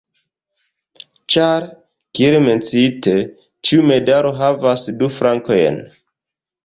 [1.33, 1.67] Ĉar,
[2.19, 3.13] kiel menciite,
[3.69, 5.79] ĉiu medalo havas du flankojn.